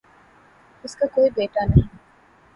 [0.83, 1.87] اس کا کوئی بیٹا نہیں